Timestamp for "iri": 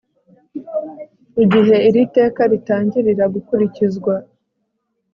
1.87-2.01